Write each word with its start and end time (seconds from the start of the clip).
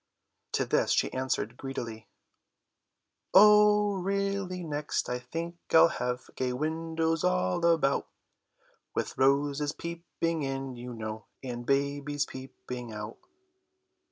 To 0.53 0.65
this 0.65 0.89
she 0.93 1.13
answered 1.13 1.57
greedily: 1.57 2.07
"Oh, 3.35 3.93
really 4.01 4.63
next 4.63 5.07
I 5.07 5.19
think 5.19 5.57
I'll 5.71 5.89
have 5.89 6.31
Gay 6.35 6.53
windows 6.53 7.23
all 7.23 7.63
about, 7.63 8.07
With 8.95 9.15
roses 9.19 9.73
peeping 9.73 10.41
in, 10.41 10.75
you 10.75 10.95
know, 10.95 11.27
And 11.43 11.67
babies 11.67 12.25
peeping 12.25 12.91
out." 12.91 13.19